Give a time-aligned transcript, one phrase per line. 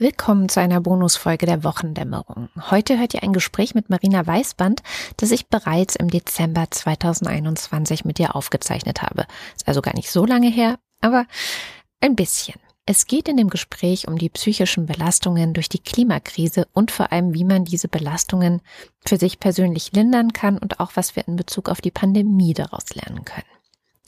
[0.00, 2.50] Willkommen zu einer Bonusfolge der Wochendämmerung.
[2.70, 4.80] Heute hört ihr ein Gespräch mit Marina Weißband,
[5.16, 9.26] das ich bereits im Dezember 2021 mit ihr aufgezeichnet habe.
[9.56, 11.26] Ist also gar nicht so lange her, aber
[12.00, 12.60] ein bisschen.
[12.86, 17.34] Es geht in dem Gespräch um die psychischen Belastungen durch die Klimakrise und vor allem,
[17.34, 18.62] wie man diese Belastungen
[19.04, 22.94] für sich persönlich lindern kann und auch, was wir in Bezug auf die Pandemie daraus
[22.94, 23.57] lernen können.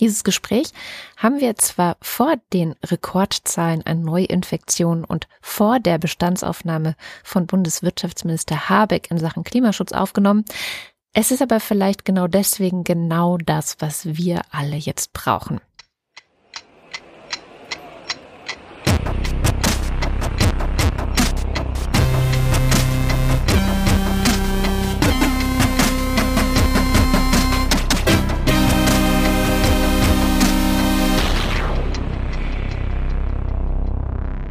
[0.01, 0.73] Dieses Gespräch
[1.19, 9.11] haben wir zwar vor den Rekordzahlen an Neuinfektionen und vor der Bestandsaufnahme von Bundeswirtschaftsminister Habeck
[9.11, 10.45] in Sachen Klimaschutz aufgenommen.
[11.13, 15.61] Es ist aber vielleicht genau deswegen genau das, was wir alle jetzt brauchen.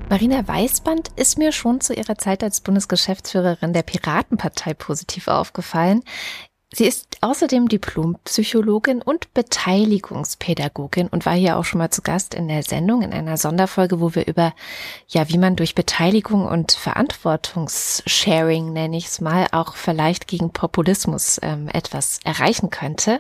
[0.09, 6.01] Marina Weißband ist mir schon zu ihrer Zeit als Bundesgeschäftsführerin der Piratenpartei positiv aufgefallen.
[6.71, 12.47] Sie ist außerdem Diplompsychologin und Beteiligungspädagogin und war hier auch schon mal zu Gast in
[12.47, 14.53] der Sendung in einer Sonderfolge, wo wir über,
[15.07, 21.39] ja, wie man durch Beteiligung und Verantwortungssharing, nenne ich es mal, auch vielleicht gegen Populismus
[21.41, 23.19] ähm, etwas erreichen könnte.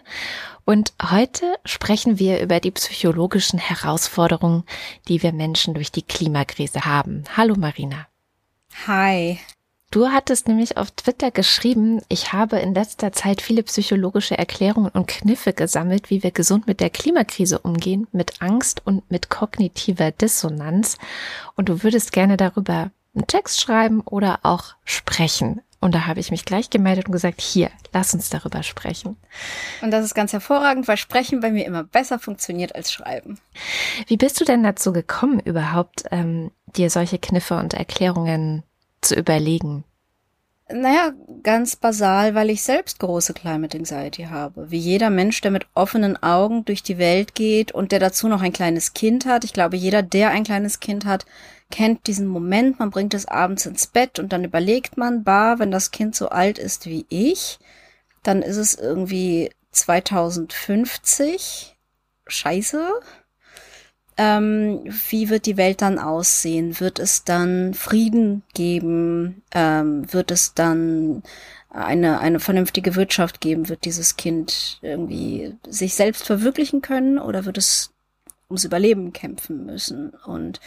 [0.63, 4.63] Und heute sprechen wir über die psychologischen Herausforderungen,
[5.07, 7.23] die wir Menschen durch die Klimakrise haben.
[7.35, 8.05] Hallo Marina.
[8.85, 9.39] Hi.
[9.91, 15.07] Du hattest nämlich auf Twitter geschrieben, ich habe in letzter Zeit viele psychologische Erklärungen und
[15.07, 20.99] Kniffe gesammelt, wie wir gesund mit der Klimakrise umgehen, mit Angst und mit kognitiver Dissonanz.
[21.55, 25.61] Und du würdest gerne darüber einen Text schreiben oder auch sprechen.
[25.79, 29.17] Und da habe ich mich gleich gemeldet und gesagt, hier, lass uns darüber sprechen.
[29.81, 33.39] Und das ist ganz hervorragend, weil Sprechen bei mir immer besser funktioniert als Schreiben.
[34.05, 38.63] Wie bist du denn dazu gekommen, überhaupt ähm, dir solche Kniffe und Erklärungen
[39.01, 39.83] zu überlegen?
[40.71, 44.69] Naja, ganz basal, weil ich selbst große Climate Anxiety habe.
[44.69, 48.43] Wie jeder Mensch, der mit offenen Augen durch die Welt geht und der dazu noch
[48.43, 49.43] ein kleines Kind hat.
[49.43, 51.25] Ich glaube, jeder, der ein kleines Kind hat,
[51.71, 55.71] kennt diesen Moment, man bringt es abends ins Bett und dann überlegt man, bah, wenn
[55.71, 57.57] das Kind so alt ist wie ich,
[58.21, 61.75] dann ist es irgendwie 2050.
[62.27, 62.91] Scheiße
[64.19, 66.81] ähm, wie wird die Welt dann aussehen?
[66.81, 69.43] Wird es dann Frieden geben?
[69.53, 71.23] Ähm, wird es dann
[71.69, 73.69] eine, eine vernünftige Wirtschaft geben?
[73.69, 77.93] Wird dieses Kind irgendwie sich selbst verwirklichen können oder wird es
[78.49, 80.09] ums Überleben kämpfen müssen?
[80.25, 80.59] Und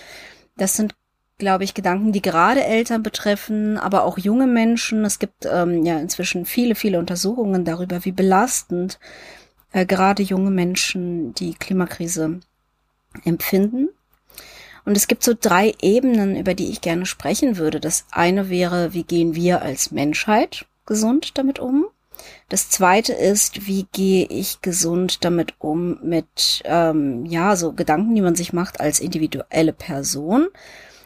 [0.56, 0.94] das sind
[1.36, 5.04] glaube ich, Gedanken, die gerade Eltern betreffen, aber auch junge Menschen.
[5.04, 9.00] Es gibt ähm, ja inzwischen viele, viele Untersuchungen darüber, wie belastend
[9.72, 12.40] äh, gerade junge Menschen die Klimakrise
[13.24, 13.88] empfinden.
[14.84, 17.78] Und es gibt so drei Ebenen, über die ich gerne sprechen würde.
[17.78, 21.86] Das eine wäre, wie gehen wir als Menschheit gesund damit um?
[22.48, 28.20] Das zweite ist, wie gehe ich gesund damit um mit, ähm, ja, so Gedanken, die
[28.20, 30.48] man sich macht als individuelle Person.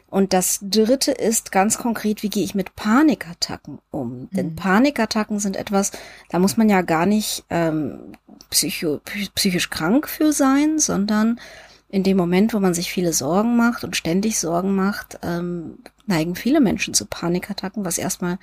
[0.08, 4.20] Und das dritte ist ganz konkret, wie gehe ich mit Panikattacken um?
[4.20, 4.28] Mhm.
[4.32, 5.92] Denn Panikattacken sind etwas,
[6.30, 8.12] da muss man ja gar nicht ähm,
[8.50, 9.00] psycho,
[9.34, 11.40] psychisch krank für sein, sondern
[11.88, 16.34] in dem Moment, wo man sich viele Sorgen macht und ständig Sorgen macht, ähm, neigen
[16.34, 18.38] viele Menschen zu Panikattacken, was erstmal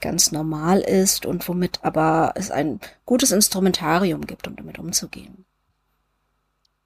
[0.00, 5.46] ganz normal ist und womit aber es ein gutes Instrumentarium gibt, um damit umzugehen.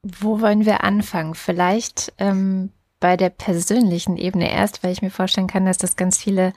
[0.02, 1.34] Wo wollen wir anfangen?
[1.34, 6.18] Vielleicht ähm, bei der persönlichen Ebene erst, weil ich mir vorstellen kann, dass das ganz
[6.18, 6.52] viele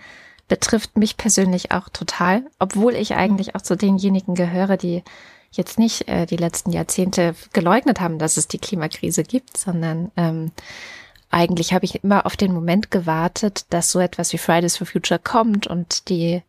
[0.47, 5.03] betrifft, mich persönlich auch total, obwohl ich eigentlich auch zu denjenigen gehöre, die
[5.51, 10.51] jetzt nicht äh, die letzten Jahrzehnte geleugnet haben, dass es die Klimakrise gibt, sondern ähm,
[11.29, 15.19] eigentlich habe ich immer auf den Moment gewartet, dass so etwas wie Fridays for Future
[15.19, 16.41] kommt und die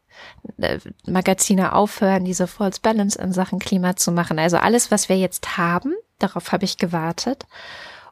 [0.58, 4.38] äh, Magazine aufhören, diese False Balance in Sachen Klima zu machen.
[4.38, 7.46] Also alles, was wir jetzt haben, darauf habe ich gewartet.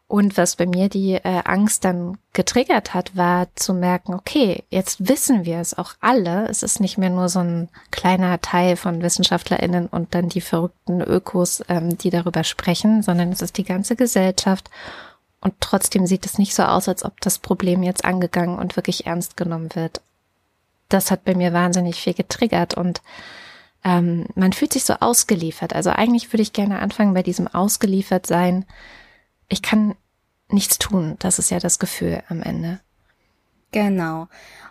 [0.08, 5.06] Und was bei mir die äh, Angst dann getriggert hat, war zu merken, okay, jetzt
[5.06, 6.48] wissen wir es auch alle.
[6.48, 11.02] Es ist nicht mehr nur so ein kleiner Teil von WissenschaftlerInnen und dann die verrückten
[11.02, 14.70] Ökos, ähm, die darüber sprechen, sondern es ist die ganze Gesellschaft.
[15.42, 19.06] Und trotzdem sieht es nicht so aus, als ob das Problem jetzt angegangen und wirklich
[19.06, 20.00] ernst genommen wird.
[20.88, 23.02] Das hat bei mir wahnsinnig viel getriggert und
[23.84, 25.74] ähm, man fühlt sich so ausgeliefert.
[25.74, 28.64] Also eigentlich würde ich gerne anfangen bei diesem ausgeliefert sein
[29.48, 29.94] ich kann
[30.48, 31.16] nichts tun.
[31.18, 32.80] Das ist ja das Gefühl am Ende.
[33.70, 34.28] Genau.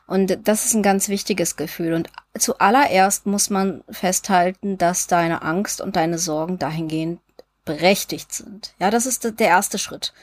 [0.08, 1.94] Und das ist ein ganz wichtiges Gefühl.
[1.94, 7.20] Und zuallererst muss man festhalten, dass deine Angst und deine Sorgen dahingehend
[7.66, 8.74] berechtigt sind.
[8.80, 10.14] Ja, das ist der erste Schritt.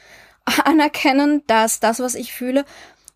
[0.65, 2.65] Anerkennen, dass das, was ich fühle,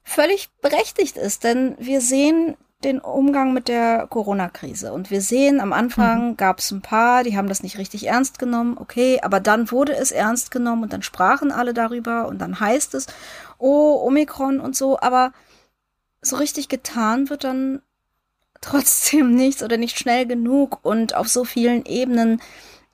[0.04, 4.94] völlig berechtigt ist, denn wir sehen den Umgang mit der Corona-Krise.
[4.94, 6.38] Und wir sehen, am Anfang mhm.
[6.38, 9.96] gab es ein paar, die haben das nicht richtig ernst genommen, okay, aber dann wurde
[9.96, 13.08] es ernst genommen und dann sprachen alle darüber und dann heißt es,
[13.58, 15.34] oh, Omikron und so, aber
[16.22, 17.82] so richtig getan wird dann
[18.62, 22.42] trotzdem nichts oder nicht schnell genug und auf so vielen Ebenen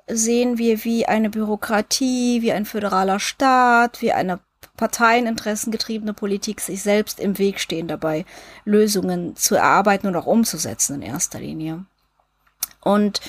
[0.08, 4.40] sehen wir, wie eine Bürokratie, wie ein föderaler Staat, wie eine
[4.77, 8.25] parteieninteressengetriebene Politik sich selbst im Weg stehen dabei,
[8.66, 11.86] Lösungen zu erarbeiten und auch umzusetzen in erster Linie.
[12.81, 13.22] Und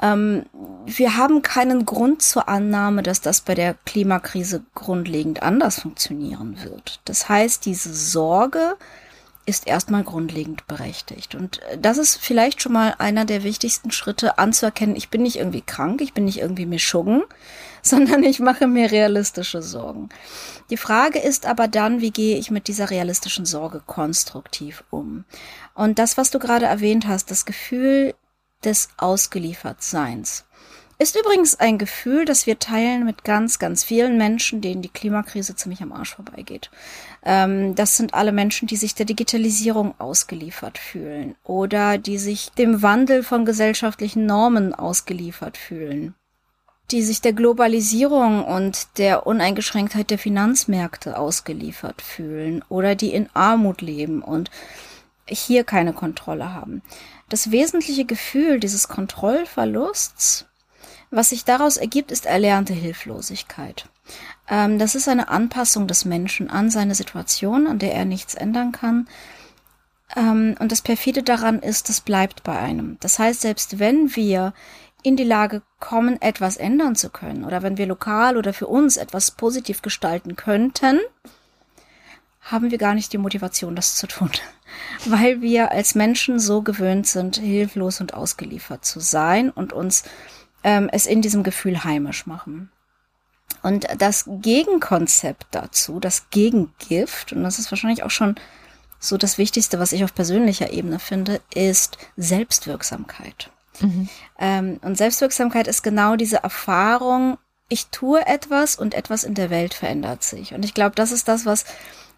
[0.00, 0.46] ähm,
[0.84, 7.00] wir haben keinen Grund zur Annahme, dass das bei der Klimakrise grundlegend anders funktionieren wird.
[7.04, 8.76] Das heißt, diese Sorge
[9.44, 11.34] ist erstmal grundlegend berechtigt.
[11.34, 15.36] Und äh, das ist vielleicht schon mal einer der wichtigsten Schritte anzuerkennen, ich bin nicht
[15.36, 17.22] irgendwie krank, ich bin nicht irgendwie Mischuggen,
[17.82, 20.08] sondern ich mache mir realistische Sorgen.
[20.70, 25.24] Die Frage ist aber dann, wie gehe ich mit dieser realistischen Sorge konstruktiv um?
[25.74, 28.14] Und das, was du gerade erwähnt hast, das Gefühl
[28.64, 30.44] des Ausgeliefertseins,
[31.02, 35.56] ist übrigens ein Gefühl, das wir teilen mit ganz, ganz vielen Menschen, denen die Klimakrise
[35.56, 36.70] ziemlich am Arsch vorbeigeht.
[37.24, 42.82] Ähm, das sind alle Menschen, die sich der Digitalisierung ausgeliefert fühlen oder die sich dem
[42.82, 46.14] Wandel von gesellschaftlichen Normen ausgeliefert fühlen
[46.90, 53.80] die sich der Globalisierung und der Uneingeschränktheit der Finanzmärkte ausgeliefert fühlen oder die in Armut
[53.80, 54.50] leben und
[55.26, 56.82] hier keine Kontrolle haben.
[57.30, 60.46] Das wesentliche Gefühl dieses Kontrollverlusts,
[61.12, 63.88] was sich daraus ergibt, ist erlernte Hilflosigkeit.
[64.48, 68.72] Ähm, das ist eine Anpassung des Menschen an seine Situation, an der er nichts ändern
[68.72, 69.06] kann.
[70.16, 72.96] Ähm, und das perfide daran ist, das bleibt bei einem.
[73.00, 74.54] Das heißt, selbst wenn wir
[75.02, 78.96] in die Lage kommen, etwas ändern zu können oder wenn wir lokal oder für uns
[78.96, 80.98] etwas positiv gestalten könnten,
[82.40, 84.30] haben wir gar nicht die Motivation, das zu tun,
[85.04, 90.04] weil wir als Menschen so gewöhnt sind, hilflos und ausgeliefert zu sein und uns
[90.64, 92.70] ähm, es in diesem Gefühl heimisch machen.
[93.62, 98.36] Und das Gegenkonzept dazu, das Gegengift, und das ist wahrscheinlich auch schon
[98.98, 103.50] so das Wichtigste, was ich auf persönlicher Ebene finde, ist Selbstwirksamkeit.
[103.80, 104.08] Mhm.
[104.38, 107.38] Ähm, und Selbstwirksamkeit ist genau diese Erfahrung,
[107.68, 110.52] ich tue etwas und etwas in der Welt verändert sich.
[110.52, 111.64] Und ich glaube, das ist das, was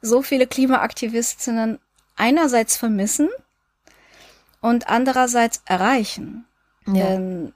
[0.02, 1.78] so viele Klimaaktivistinnen
[2.16, 3.28] einerseits vermissen
[4.60, 6.44] und andererseits erreichen.
[6.86, 6.92] Ja.
[6.94, 7.54] Denn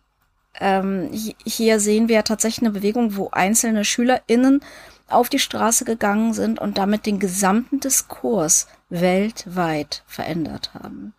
[0.61, 1.11] ähm,
[1.45, 4.61] hier sehen wir ja tatsächlich eine Bewegung, wo einzelne SchülerInnen
[5.09, 11.15] auf die Straße gegangen sind und damit den gesamten Diskurs weltweit verändert haben.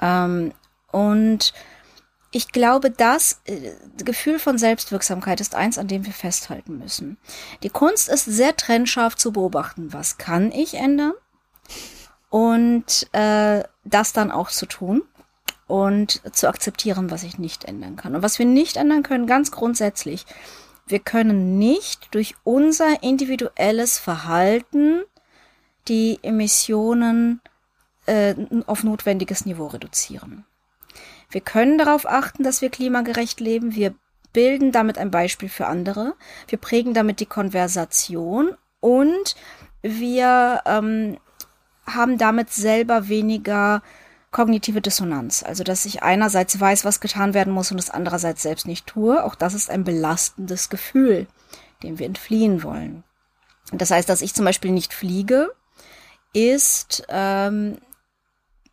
[0.00, 0.52] Ähm,
[0.90, 1.54] und
[2.30, 3.72] ich glaube, das äh,
[4.04, 7.16] Gefühl von Selbstwirksamkeit ist eins, an dem wir festhalten müssen.
[7.62, 11.14] Die Kunst ist sehr trennscharf zu beobachten, was kann ich ändern
[12.28, 15.02] und äh, das dann auch zu tun
[15.66, 18.14] und zu akzeptieren, was ich nicht ändern kann.
[18.14, 20.26] Und was wir nicht ändern können, ganz grundsätzlich,
[20.86, 25.02] wir können nicht durch unser individuelles Verhalten
[25.88, 27.40] die Emissionen
[28.06, 28.34] äh,
[28.66, 30.44] auf notwendiges Niveau reduzieren.
[31.30, 33.74] Wir können darauf achten, dass wir klimagerecht leben.
[33.74, 33.94] Wir
[34.32, 36.14] bilden damit ein Beispiel für andere.
[36.46, 39.34] Wir prägen damit die Konversation und
[39.82, 41.18] wir ähm,
[41.86, 43.82] haben damit selber weniger
[44.36, 45.42] kognitive Dissonanz.
[45.42, 49.24] Also, dass ich einerseits weiß, was getan werden muss und es andererseits selbst nicht tue.
[49.24, 51.26] Auch das ist ein belastendes Gefühl,
[51.82, 53.02] dem wir entfliehen wollen.
[53.72, 55.54] Das heißt, dass ich zum Beispiel nicht fliege,
[56.34, 57.78] ist ähm,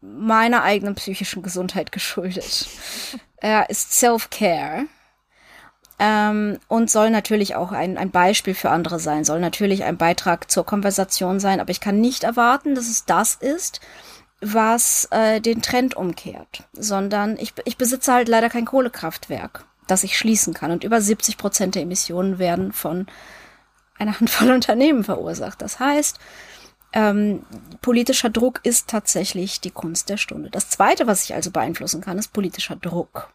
[0.01, 2.67] meiner eigenen psychischen Gesundheit geschuldet.
[3.37, 4.87] Er ist Self-Care.
[5.97, 10.51] Ähm, und soll natürlich auch ein, ein Beispiel für andere sein, soll natürlich ein Beitrag
[10.51, 13.79] zur Konversation sein, aber ich kann nicht erwarten, dass es das ist,
[14.43, 20.17] was äh, den Trend umkehrt, sondern ich, ich besitze halt leider kein Kohlekraftwerk, das ich
[20.17, 20.71] schließen kann.
[20.71, 23.07] Und über 70 Prozent der Emissionen werden von
[23.97, 25.61] einer Handvoll Unternehmen verursacht.
[25.61, 26.19] Das heißt,
[26.93, 27.43] ähm,
[27.81, 30.49] politischer Druck ist tatsächlich die Kunst der Stunde.
[30.51, 33.33] Das Zweite, was ich also beeinflussen kann, ist politischer Druck.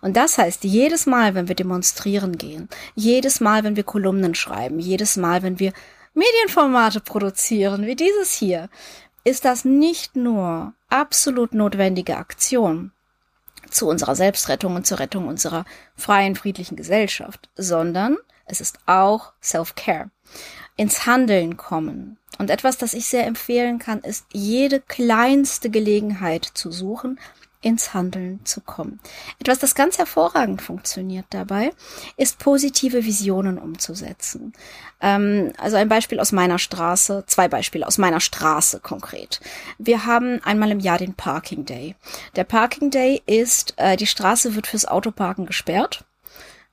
[0.00, 4.78] Und das heißt, jedes Mal, wenn wir demonstrieren gehen, jedes Mal, wenn wir Kolumnen schreiben,
[4.78, 5.72] jedes Mal, wenn wir
[6.14, 8.68] Medienformate produzieren, wie dieses hier,
[9.24, 12.92] ist das nicht nur absolut notwendige Aktion
[13.70, 15.64] zu unserer Selbstrettung und zur Rettung unserer
[15.96, 18.16] freien, friedlichen Gesellschaft, sondern
[18.46, 20.10] es ist auch Self-Care.
[20.76, 26.72] Ins Handeln kommen, und etwas, das ich sehr empfehlen kann, ist jede kleinste Gelegenheit zu
[26.72, 27.20] suchen,
[27.64, 29.00] ins Handeln zu kommen.
[29.38, 31.72] Etwas, das ganz hervorragend funktioniert dabei,
[32.16, 34.52] ist positive Visionen umzusetzen.
[35.00, 39.40] Ähm, also ein Beispiel aus meiner Straße, zwei Beispiele aus meiner Straße konkret.
[39.78, 41.96] Wir haben einmal im Jahr den Parking Day.
[42.36, 46.04] Der Parking Day ist, äh, die Straße wird fürs Autoparken gesperrt.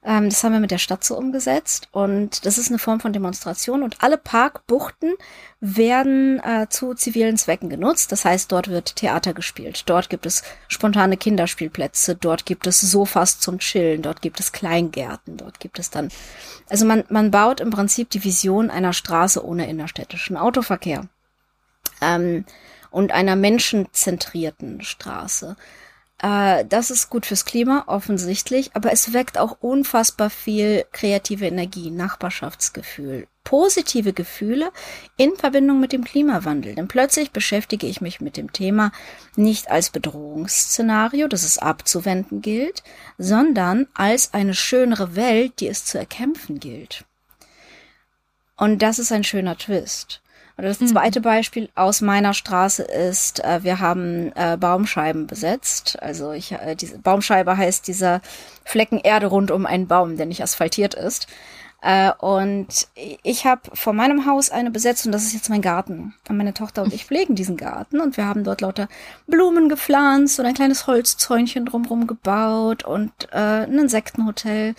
[0.04, 3.14] Ähm, das haben wir mit der Stadt so umgesetzt und das ist eine Form von
[3.14, 5.14] Demonstration und alle Parkbuchten
[5.60, 8.12] werden äh, zu zivilen Zwecken genutzt.
[8.12, 13.40] Das heißt, dort wird Theater gespielt, dort gibt es spontane Kinderspielplätze, dort gibt es Sofas
[13.40, 16.10] zum Chillen, dort gibt es Kleingärten, dort gibt es dann,
[16.68, 21.08] also man, man baut im Prinzip die Vision einer Straße ohne innerstädtischen Autoverkehr.
[22.02, 22.46] Ähm,
[22.90, 25.56] und einer menschenzentrierten Straße.
[26.22, 31.90] Äh, das ist gut fürs Klima, offensichtlich, aber es weckt auch unfassbar viel kreative Energie,
[31.90, 34.72] Nachbarschaftsgefühl, positive Gefühle
[35.18, 36.76] in Verbindung mit dem Klimawandel.
[36.76, 38.92] Denn plötzlich beschäftige ich mich mit dem Thema
[39.36, 42.84] nicht als Bedrohungsszenario, das es abzuwenden gilt,
[43.18, 47.04] sondern als eine schönere Welt, die es zu erkämpfen gilt.
[48.58, 50.22] Und das ist ein schöner Twist.
[50.62, 50.88] Oder das mhm.
[50.90, 51.24] zweite mhm.
[51.24, 55.98] Beispiel aus meiner Straße ist, äh, wir haben äh, Baumscheiben besetzt.
[56.00, 58.22] Also ich, äh, diese Baumscheibe heißt dieser
[58.64, 61.26] Flecken Erde rund um einen Baum, der nicht asphaltiert ist.
[61.82, 62.68] Äh, und
[63.24, 66.14] ich habe vor meinem Haus eine besetzt und das ist jetzt mein Garten.
[66.30, 68.88] Und meine Tochter und ich pflegen diesen Garten und wir haben dort lauter
[69.26, 74.76] Blumen gepflanzt und ein kleines Holzzäunchen drumherum gebaut und äh, ein Insektenhotel.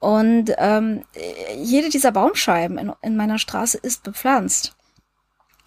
[0.00, 1.04] Und ähm,
[1.56, 4.73] jede dieser Baumscheiben in, in meiner Straße ist bepflanzt.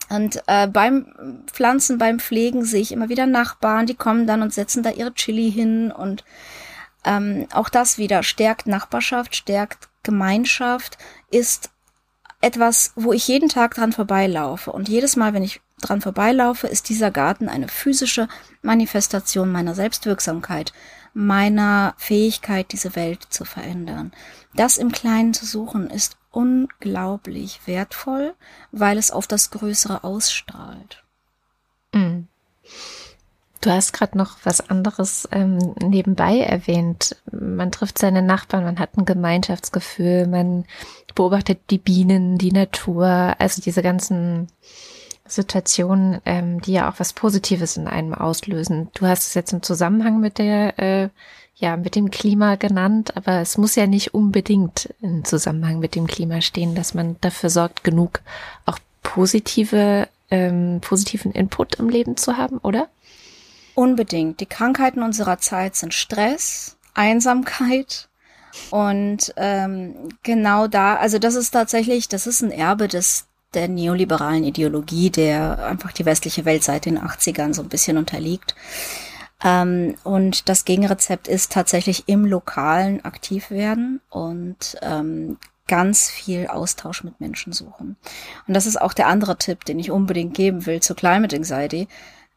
[0.09, 4.53] Und äh, beim Pflanzen, beim Pflegen sehe ich immer wieder Nachbarn, die kommen dann und
[4.53, 6.23] setzen da ihre Chili hin und
[7.03, 10.97] ähm, auch das wieder stärkt Nachbarschaft, stärkt Gemeinschaft,
[11.29, 11.69] ist
[12.41, 14.71] etwas, wo ich jeden Tag dran vorbeilaufe.
[14.71, 18.27] Und jedes Mal, wenn ich dran vorbeilaufe, ist dieser Garten eine physische
[18.61, 20.73] Manifestation meiner Selbstwirksamkeit,
[21.13, 24.11] meiner Fähigkeit, diese Welt zu verändern.
[24.55, 28.35] Das im Kleinen zu suchen ist unglaublich wertvoll,
[28.71, 31.03] weil es auf das Größere ausstrahlt.
[31.93, 32.27] Mhm.
[33.59, 37.15] Du hast gerade noch was anderes ähm, nebenbei erwähnt.
[37.31, 40.65] Man trifft seine Nachbarn, man hat ein Gemeinschaftsgefühl, man
[41.15, 44.47] beobachtet die Bienen, die Natur, also diese ganzen
[45.25, 48.89] Situationen, ähm, die ja auch was Positives in einem auslösen.
[48.93, 51.09] Du hast es jetzt im Zusammenhang mit der äh,
[51.59, 56.05] ja, mit dem Klima genannt, aber es muss ja nicht unbedingt im Zusammenhang mit dem
[56.05, 58.21] Klima stehen, dass man dafür sorgt, genug
[58.65, 62.87] auch positive, ähm, positiven Input im Leben zu haben, oder?
[63.73, 64.39] Unbedingt.
[64.39, 68.07] Die Krankheiten unserer Zeit sind Stress, Einsamkeit
[68.69, 74.43] und ähm, genau da, also das ist tatsächlich, das ist ein Erbe des der neoliberalen
[74.43, 78.55] Ideologie, der einfach die westliche Welt seit den 80ern so ein bisschen unterliegt.
[79.43, 87.03] Ähm, und das Gegenrezept ist tatsächlich im Lokalen aktiv werden und ähm, ganz viel Austausch
[87.03, 87.97] mit Menschen suchen.
[88.47, 91.87] Und das ist auch der andere Tipp, den ich unbedingt geben will zu Climate Anxiety.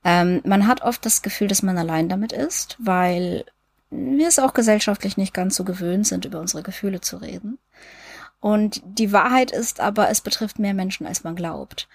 [0.04, 3.44] Ähm, man hat oft das Gefühl, dass man allein damit ist, weil
[3.90, 7.58] wir es auch gesellschaftlich nicht ganz so gewöhnt sind, über unsere Gefühle zu reden.
[8.40, 11.88] Und die Wahrheit ist aber, es betrifft mehr Menschen, als man glaubt.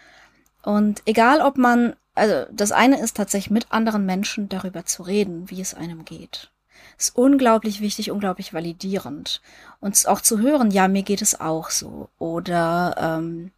[0.62, 5.50] Und egal, ob man also das eine ist tatsächlich mit anderen Menschen darüber zu reden,
[5.50, 6.50] wie es einem geht.
[6.98, 9.41] Ist unglaublich wichtig, unglaublich validierend.
[9.81, 12.10] Und auch zu hören, ja, mir geht es auch so.
[12.17, 13.51] Oder ähm,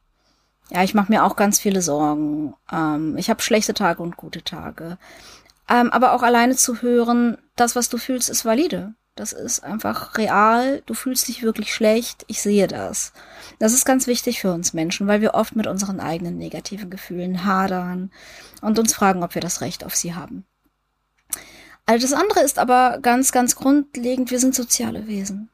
[0.71, 2.55] ja, ich mache mir auch ganz viele Sorgen.
[2.71, 4.97] Ähm, ich habe schlechte Tage und gute Tage.
[5.69, 8.93] Ähm, aber auch alleine zu hören, das, was du fühlst, ist valide.
[9.19, 10.81] Das ist einfach real.
[10.85, 12.23] Du fühlst dich wirklich schlecht.
[12.27, 13.13] Ich sehe das.
[13.59, 17.43] Das ist ganz wichtig für uns Menschen, weil wir oft mit unseren eigenen negativen Gefühlen
[17.43, 18.11] hadern
[18.61, 20.45] und uns fragen, ob wir das Recht auf sie haben.
[21.85, 25.49] Also das andere ist aber ganz, ganz grundlegend, wir sind soziale Wesen.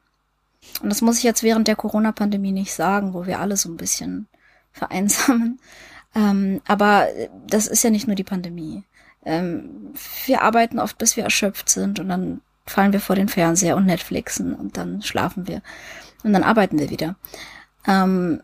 [0.82, 3.76] Und das muss ich jetzt während der Corona-Pandemie nicht sagen, wo wir alle so ein
[3.76, 4.26] bisschen
[4.72, 5.60] vereinsamen.
[6.14, 7.08] Ähm, aber
[7.46, 8.84] das ist ja nicht nur die Pandemie.
[9.24, 9.94] Ähm,
[10.26, 13.86] wir arbeiten oft, bis wir erschöpft sind und dann fallen wir vor den Fernseher und
[13.86, 15.62] Netflixen und dann schlafen wir
[16.22, 17.16] und dann arbeiten wir wieder.
[17.86, 18.40] Ähm,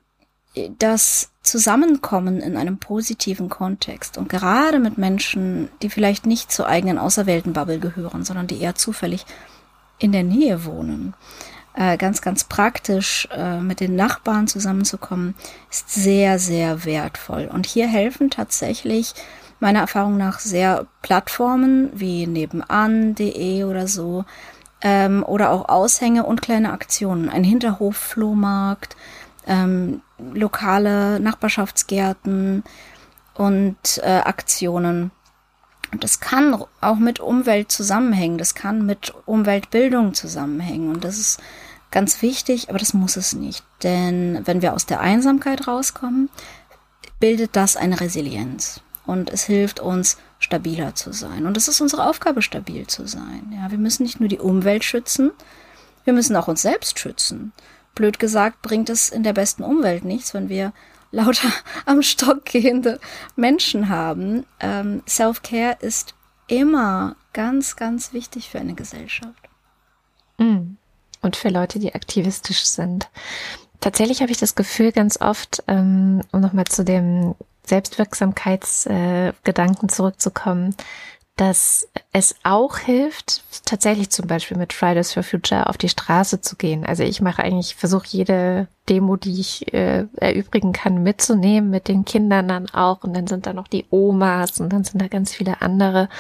[0.79, 6.99] das Zusammenkommen in einem positiven Kontext und gerade mit Menschen, die vielleicht nicht zur eigenen
[6.99, 9.25] Außerweltenbubble gehören, sondern die eher zufällig
[9.99, 11.15] in der Nähe wohnen,
[11.75, 15.35] äh, ganz, ganz praktisch äh, mit den Nachbarn zusammenzukommen,
[15.71, 17.49] ist sehr, sehr wertvoll.
[17.53, 19.15] Und hier helfen tatsächlich
[19.61, 24.25] meiner Erfahrung nach sehr Plattformen wie nebenan.de oder so
[24.83, 27.29] ähm, oder auch Aushänge und kleine Aktionen.
[27.29, 28.97] Ein Hinterhof-Flohmarkt,
[29.47, 32.65] ähm, lokale Nachbarschaftsgärten
[33.35, 35.11] und äh, Aktionen.
[35.99, 40.91] Das kann auch mit Umwelt zusammenhängen, das kann mit Umweltbildung zusammenhängen.
[40.95, 41.41] Und das ist
[41.91, 43.65] ganz wichtig, aber das muss es nicht.
[43.83, 46.31] Denn wenn wir aus der Einsamkeit rauskommen,
[47.19, 48.83] bildet das eine Resilienz.
[49.11, 51.45] Und es hilft uns, stabiler zu sein.
[51.45, 53.53] Und es ist unsere Aufgabe, stabil zu sein.
[53.53, 55.33] Ja, wir müssen nicht nur die Umwelt schützen,
[56.05, 57.53] wir müssen auch uns selbst schützen.
[57.97, 60.73] Blöd gesagt, bringt es in der besten Umwelt nichts, wenn wir
[61.11, 61.49] lauter
[61.87, 63.01] am Stock gehende
[63.35, 64.47] Menschen haben.
[64.61, 66.15] Ähm, Self-Care ist
[66.47, 69.49] immer ganz, ganz wichtig für eine Gesellschaft.
[70.39, 70.77] Mm.
[71.21, 73.11] Und für Leute, die aktivistisch sind.
[73.81, 80.75] Tatsächlich habe ich das Gefühl ganz oft, ähm, um nochmal zu dem Selbstwirksamkeitsgedanken äh, zurückzukommen,
[81.41, 86.57] dass es auch hilft, tatsächlich zum Beispiel mit Fridays for Future auf die Straße zu
[86.57, 86.85] gehen.
[86.85, 92.05] Also ich mache eigentlich, versuche jede Demo, die ich äh, erübrigen kann, mitzunehmen, mit den
[92.05, 93.05] Kindern dann auch.
[93.05, 96.11] Und dann sind da noch die Omas und dann sind da ganz viele andere.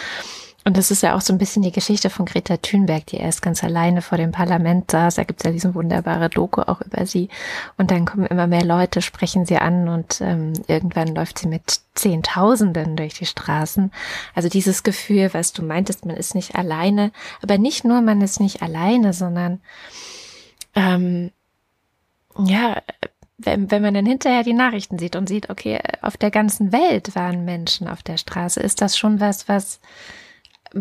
[0.64, 3.40] Und das ist ja auch so ein bisschen die Geschichte von Greta Thunberg, die erst
[3.40, 5.14] ganz alleine vor dem Parlament saß.
[5.14, 7.30] Da gibt es ja diesen wunderbare Doku auch über sie.
[7.78, 11.80] Und dann kommen immer mehr Leute, sprechen sie an und ähm, irgendwann läuft sie mit
[11.94, 13.90] Zehntausenden durch die Straßen.
[14.34, 17.10] Also dieses Gefühl, was du meintest, man ist nicht alleine.
[17.42, 19.60] Aber nicht nur, man ist nicht alleine, sondern
[20.74, 21.30] ähm,
[22.38, 22.82] ja,
[23.38, 27.14] wenn, wenn man dann hinterher die Nachrichten sieht und sieht, okay, auf der ganzen Welt
[27.14, 29.80] waren Menschen auf der Straße, ist das schon was, was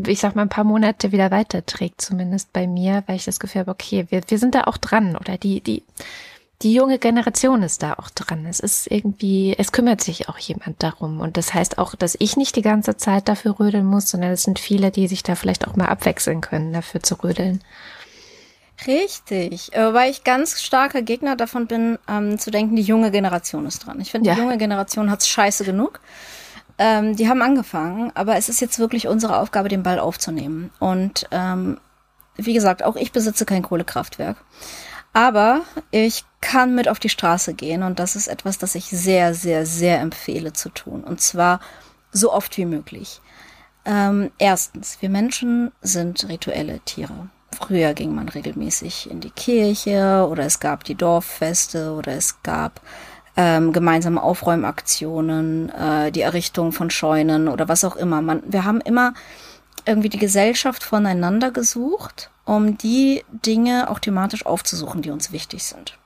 [0.08, 3.62] ich sag mal, ein paar Monate wieder weiterträgt, zumindest bei mir, weil ich das Gefühl
[3.62, 5.84] habe, okay, wir, wir sind da auch dran oder die, die,
[6.62, 8.46] die junge Generation ist da auch dran.
[8.46, 11.22] Es ist irgendwie, es kümmert sich auch jemand darum.
[11.22, 14.44] Und das heißt auch, dass ich nicht die ganze Zeit dafür rödeln muss, sondern es
[14.44, 17.62] sind viele, die sich da vielleicht auch mal abwechseln können, dafür zu rödeln.
[18.88, 23.66] Richtig, äh, weil ich ganz starker Gegner davon bin, ähm, zu denken, die junge Generation
[23.66, 24.00] ist dran.
[24.00, 24.36] Ich finde, ja.
[24.36, 26.00] die junge Generation hat's scheiße genug.
[26.80, 30.72] Ähm, die haben angefangen, aber es ist jetzt wirklich unsere Aufgabe, den Ball aufzunehmen.
[30.80, 31.78] Und ähm,
[32.38, 34.38] wie gesagt, auch ich besitze kein Kohlekraftwerk.
[35.12, 39.34] Aber ich kann mit auf die Straße gehen und das ist etwas, das ich sehr,
[39.34, 41.04] sehr, sehr empfehle zu tun.
[41.04, 41.60] Und zwar
[42.12, 43.20] so oft wie möglich.
[43.86, 47.30] Ähm, erstens, wir Menschen sind rituelle Tiere.
[47.60, 52.80] Früher ging man regelmäßig in die Kirche oder es gab die Dorffeste oder es gab
[53.42, 58.22] ähm, gemeinsame Aufräumaktionen, äh, die Errichtung von Scheunen oder was auch immer.
[58.22, 59.14] Man, wir haben immer
[59.86, 65.98] irgendwie die Gesellschaft voneinander gesucht, um die Dinge auch thematisch aufzusuchen, die uns wichtig sind.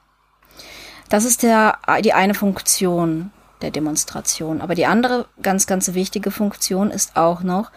[1.10, 3.32] Das ist der, die eine Funktion
[3.64, 4.62] der Demonstration.
[4.62, 7.72] Aber die andere ganz, ganz wichtige Funktion ist auch noch,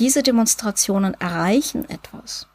[0.00, 2.48] diese Demonstrationen erreichen etwas.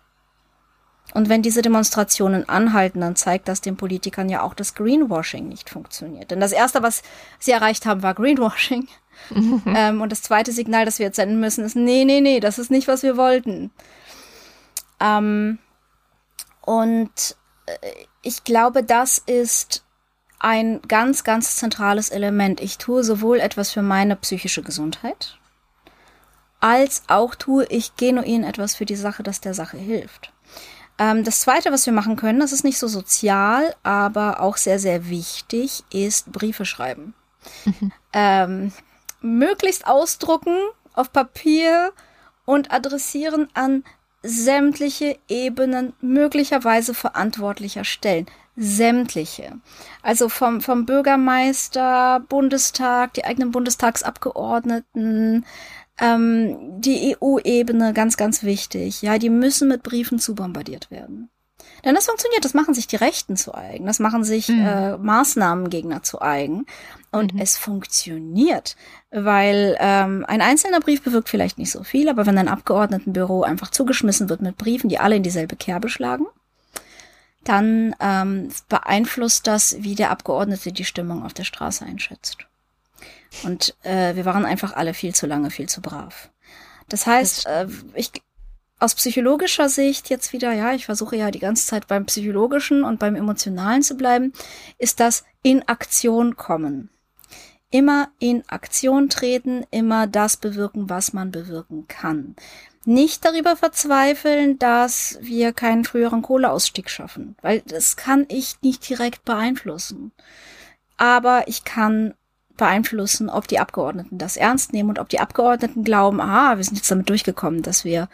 [1.13, 5.69] Und wenn diese Demonstrationen anhalten, dann zeigt das den Politikern ja auch, dass Greenwashing nicht
[5.69, 6.31] funktioniert.
[6.31, 7.03] Denn das Erste, was
[7.39, 8.87] sie erreicht haben, war Greenwashing.
[9.29, 9.63] Mhm.
[9.67, 12.57] Ähm, und das zweite Signal, das wir jetzt senden müssen, ist, nee, nee, nee, das
[12.57, 13.71] ist nicht, was wir wollten.
[14.99, 15.59] Ähm,
[16.61, 17.73] und äh,
[18.21, 19.83] ich glaube, das ist
[20.39, 22.61] ein ganz, ganz zentrales Element.
[22.61, 25.37] Ich tue sowohl etwas für meine psychische Gesundheit,
[26.59, 30.30] als auch tue ich genuin etwas für die Sache, das der Sache hilft.
[31.01, 34.77] Ähm, das Zweite, was wir machen können, das ist nicht so sozial, aber auch sehr,
[34.77, 37.15] sehr wichtig, ist Briefe schreiben.
[37.65, 37.91] Mhm.
[38.13, 38.71] Ähm,
[39.21, 40.55] möglichst ausdrucken
[40.93, 41.91] auf Papier
[42.45, 43.83] und adressieren an
[44.21, 48.27] sämtliche Ebenen möglicherweise verantwortlicher Stellen.
[48.63, 49.53] Sämtliche.
[50.03, 55.45] Also vom, vom Bürgermeister, Bundestag, die eigenen Bundestagsabgeordneten,
[55.99, 59.01] ähm, die EU-Ebene, ganz, ganz wichtig.
[59.01, 61.29] Ja, die müssen mit Briefen zubombardiert werden.
[61.83, 64.59] Denn das funktioniert, das machen sich die Rechten zu eigen, das machen sich mhm.
[64.59, 66.67] äh, Maßnahmengegner zu eigen.
[67.11, 67.41] Und mhm.
[67.41, 68.75] es funktioniert,
[69.09, 73.71] weil ähm, ein einzelner Brief bewirkt vielleicht nicht so viel, aber wenn ein Abgeordnetenbüro einfach
[73.71, 76.27] zugeschmissen wird mit Briefen, die alle in dieselbe Kerbe schlagen,
[77.43, 82.37] dann ähm, beeinflusst das, wie der Abgeordnete die Stimmung auf der Straße einschätzt.
[83.43, 86.29] Und äh, wir waren einfach alle viel zu lange, viel zu brav.
[86.89, 88.11] Das heißt, äh, ich
[88.81, 92.99] aus psychologischer Sicht jetzt wieder, ja, ich versuche ja die ganze Zeit beim psychologischen und
[92.99, 94.33] beim emotionalen zu bleiben,
[94.79, 96.89] ist das in Aktion kommen.
[97.69, 102.35] Immer in Aktion treten, immer das bewirken, was man bewirken kann.
[102.83, 109.23] Nicht darüber verzweifeln, dass wir keinen früheren Kohleausstieg schaffen, weil das kann ich nicht direkt
[109.23, 110.11] beeinflussen.
[110.97, 112.15] Aber ich kann
[112.57, 116.75] beeinflussen, ob die Abgeordneten das ernst nehmen und ob die Abgeordneten glauben, ah, wir sind
[116.75, 118.09] jetzt damit durchgekommen, dass wir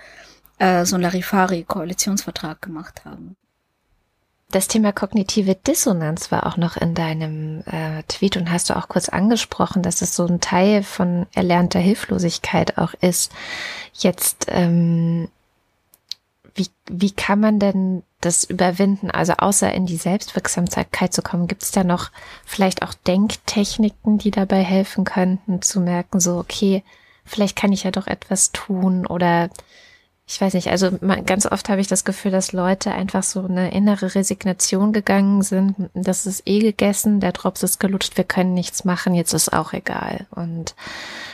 [0.60, 3.36] äh, so einen Larifari-Koalitionsvertrag gemacht haben.
[4.50, 8.88] Das Thema kognitive Dissonanz war auch noch in deinem äh, Tweet und hast du auch
[8.88, 13.34] kurz angesprochen, dass es so ein Teil von erlernter Hilflosigkeit auch ist.
[13.94, 15.28] Jetzt, ähm,
[16.56, 19.12] wie, wie kann man denn das überwinden?
[19.12, 22.10] Also außer in die Selbstwirksamkeit zu kommen, gibt es da noch
[22.46, 26.84] vielleicht auch Denktechniken, die dabei helfen könnten, zu merken, so, okay,
[27.26, 29.50] vielleicht kann ich ja doch etwas tun oder
[30.30, 30.92] ich weiß nicht, also
[31.26, 35.90] ganz oft habe ich das Gefühl, dass Leute einfach so eine innere Resignation gegangen sind.
[35.94, 39.72] Das ist eh gegessen, der Drops ist gelutscht, wir können nichts machen, jetzt ist auch
[39.72, 40.28] egal.
[40.32, 40.76] Und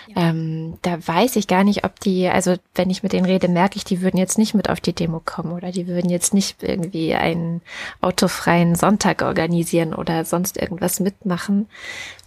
[0.05, 0.29] ja.
[0.29, 3.77] ähm, da weiß ich gar nicht, ob die, also wenn ich mit denen rede, merke
[3.77, 6.61] ich, die würden jetzt nicht mit auf die Demo kommen oder die würden jetzt nicht
[6.61, 7.63] irgendwie einen
[7.99, 11.67] autofreien Sonntag organisieren oder sonst irgendwas mitmachen.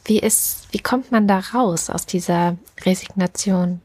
[0.04, 3.82] Wie ist, wie kommt man da raus aus dieser Resignation?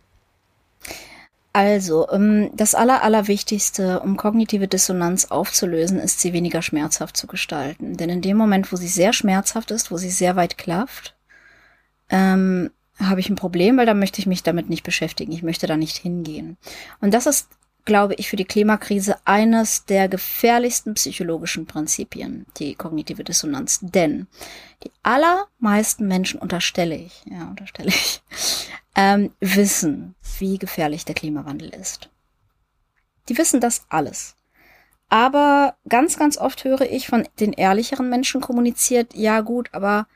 [1.54, 7.98] Also, ähm, das Aller, Allerwichtigste, um kognitive Dissonanz aufzulösen, ist sie weniger schmerzhaft zu gestalten.
[7.98, 11.16] Denn in dem Moment, wo sie sehr schmerzhaft ist, wo sie sehr weit klafft,
[12.10, 15.32] ähm, habe ich ein Problem, weil da möchte ich mich damit nicht beschäftigen.
[15.32, 16.58] Ich möchte da nicht hingehen.
[17.02, 17.50] Und das ist
[17.92, 23.80] glaube ich, für die Klimakrise eines der gefährlichsten psychologischen Prinzipien, die kognitive Dissonanz.
[23.82, 24.28] Denn
[24.86, 28.22] die allermeisten Menschen, unterstelle ich, ja, unterstelle ich,
[28.96, 32.10] ähm, wissen, wie gefährlich der Klimawandel ist.
[33.28, 34.38] Die wissen das alles.
[35.10, 40.08] Aber ganz, ganz oft höre ich von den ehrlicheren Menschen kommuniziert, ja gut, aber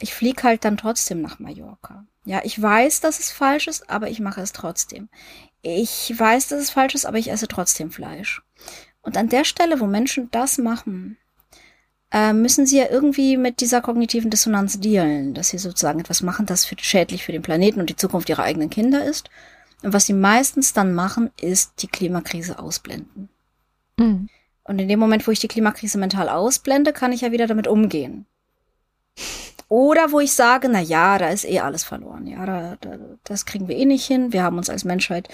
[0.00, 2.06] ich fliege halt dann trotzdem nach Mallorca.
[2.24, 5.08] Ja, ich weiß, dass es falsch ist, aber ich mache es trotzdem
[5.62, 8.42] ich weiß, dass es falsch ist, aber ich esse trotzdem Fleisch.
[9.00, 11.16] Und an der Stelle, wo Menschen das machen,
[12.12, 16.46] äh, müssen sie ja irgendwie mit dieser kognitiven Dissonanz dealen, dass sie sozusagen etwas machen,
[16.46, 19.30] das für, schädlich für den Planeten und die Zukunft ihrer eigenen Kinder ist.
[19.82, 23.28] Und was sie meistens dann machen, ist die Klimakrise ausblenden.
[23.96, 24.28] Mhm.
[24.64, 27.66] Und in dem Moment, wo ich die Klimakrise mental ausblende, kann ich ja wieder damit
[27.66, 28.26] umgehen.
[29.72, 32.26] Oder wo ich sage, na ja, da ist eh alles verloren.
[32.26, 34.30] Ja, da, da, das kriegen wir eh nicht hin.
[34.30, 35.30] Wir haben uns als Menschheit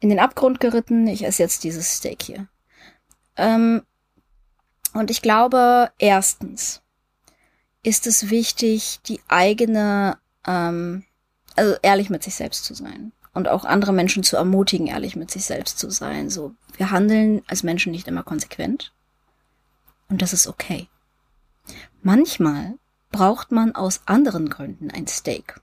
[0.00, 1.06] in den Abgrund geritten.
[1.06, 2.48] Ich esse jetzt dieses Steak hier.
[3.36, 3.82] Ähm,
[4.92, 6.82] und ich glaube, erstens
[7.84, 10.18] ist es wichtig, die eigene,
[10.48, 11.04] ähm,
[11.54, 15.30] also ehrlich mit sich selbst zu sein und auch andere Menschen zu ermutigen, ehrlich mit
[15.30, 16.28] sich selbst zu sein.
[16.28, 18.92] So, wir handeln als Menschen nicht immer konsequent
[20.08, 20.88] und das ist okay.
[22.02, 22.74] Manchmal
[23.16, 25.58] braucht man aus anderen Gründen ein Steak.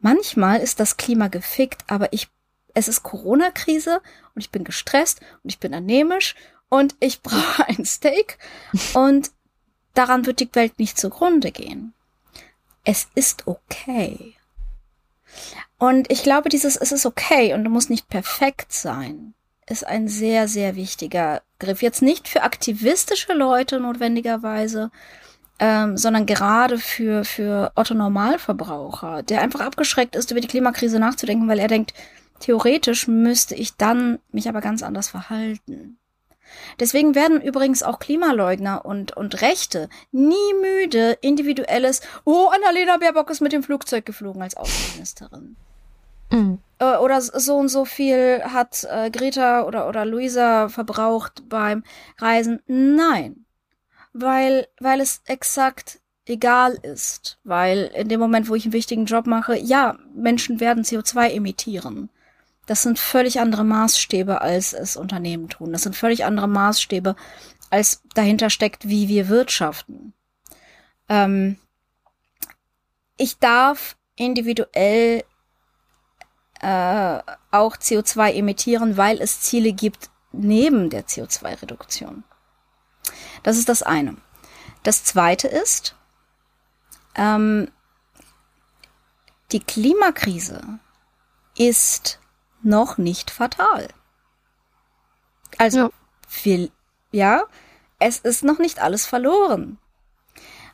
[0.00, 2.26] Manchmal ist das Klima gefickt, aber ich,
[2.74, 4.00] es ist Corona-Krise
[4.34, 6.34] und ich bin gestresst und ich bin anämisch
[6.68, 8.38] und ich brauche ein Steak
[8.94, 9.30] und
[9.94, 11.94] daran wird die Welt nicht zugrunde gehen.
[12.82, 14.34] Es ist okay.
[15.78, 19.34] Und ich glaube, dieses es ist okay und du musst nicht perfekt sein,
[19.68, 21.80] ist ein sehr, sehr wichtiger Griff.
[21.80, 24.90] Jetzt nicht für aktivistische Leute notwendigerweise,
[25.58, 31.48] ähm, sondern gerade für, für Otto Normalverbraucher, der einfach abgeschreckt ist, über die Klimakrise nachzudenken,
[31.48, 31.94] weil er denkt,
[32.40, 35.98] theoretisch müsste ich dann mich aber ganz anders verhalten.
[36.78, 43.40] Deswegen werden übrigens auch Klimaleugner und, und Rechte nie müde, individuelles, oh, Annalena Baerbock ist
[43.40, 45.56] mit dem Flugzeug geflogen als Außenministerin.
[46.30, 46.58] Mhm.
[46.78, 51.82] Äh, oder so und so viel hat äh, Greta oder, oder Luisa verbraucht beim
[52.18, 52.60] Reisen.
[52.66, 53.45] Nein
[54.20, 57.38] weil, weil es exakt egal ist.
[57.44, 62.10] Weil in dem Moment, wo ich einen wichtigen Job mache, ja, Menschen werden CO2 emittieren.
[62.66, 65.72] Das sind völlig andere Maßstäbe, als es Unternehmen tun.
[65.72, 67.14] Das sind völlig andere Maßstäbe,
[67.70, 70.12] als dahinter steckt, wie wir wirtschaften.
[71.08, 71.58] Ähm,
[73.16, 75.22] ich darf individuell
[76.60, 77.18] äh,
[77.50, 82.24] auch CO2 emittieren, weil es Ziele gibt neben der CO2-Reduktion.
[83.42, 84.16] Das ist das eine.
[84.82, 85.96] Das zweite ist,
[87.14, 87.70] ähm,
[89.52, 90.78] die Klimakrise
[91.56, 92.18] ist
[92.62, 93.88] noch nicht fatal.
[95.58, 95.90] Also, ja.
[96.28, 96.70] viel,
[97.12, 97.44] ja,
[97.98, 99.78] es ist noch nicht alles verloren.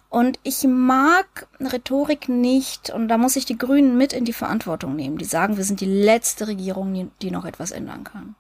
[0.09, 4.95] Und ich mag Rhetorik nicht, und da muss ich die Grünen mit in die Verantwortung
[4.95, 8.35] nehmen, die sagen, wir sind die letzte Regierung, die, die noch etwas ändern kann.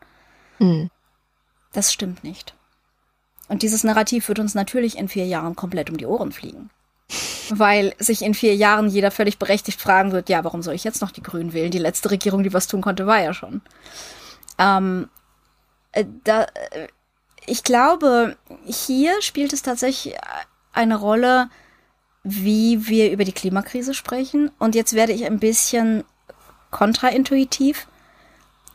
[0.58, 0.90] Mhm.
[1.72, 2.54] Das stimmt nicht.
[3.52, 6.70] Und dieses Narrativ wird uns natürlich in vier Jahren komplett um die Ohren fliegen.
[7.50, 11.02] Weil sich in vier Jahren jeder völlig berechtigt fragen wird, ja, warum soll ich jetzt
[11.02, 11.70] noch die Grünen wählen?
[11.70, 13.60] Die letzte Regierung, die was tun konnte, war ja schon.
[14.56, 15.10] Ähm,
[15.92, 16.88] äh, da, äh,
[17.44, 20.16] ich glaube, hier spielt es tatsächlich
[20.72, 21.50] eine Rolle,
[22.24, 24.50] wie wir über die Klimakrise sprechen.
[24.58, 26.04] Und jetzt werde ich ein bisschen
[26.70, 27.86] kontraintuitiv.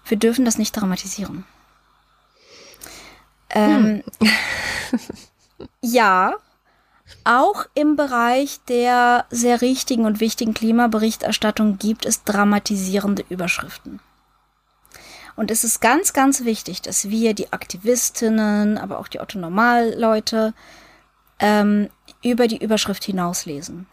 [0.06, 1.46] Wir dürfen das nicht dramatisieren.
[3.50, 4.30] Ähm, hm.
[5.82, 6.36] Ja,
[7.24, 14.00] auch im Bereich der sehr richtigen und wichtigen Klimaberichterstattung gibt es dramatisierende Überschriften.
[15.36, 20.54] Und es ist ganz, ganz wichtig, dass wir, die Aktivistinnen, aber auch die Otto-Normal-Leute,
[21.40, 21.90] ähm,
[22.24, 23.86] über die Überschrift hinauslesen.